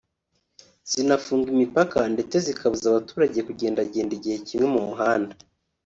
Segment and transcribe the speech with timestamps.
[0.91, 5.33] zinafunga imipaka ndetse zinabuza abaturage kugendagenda igihe kimwe mu muhanda